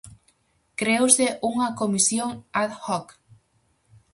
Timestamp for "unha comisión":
1.49-2.31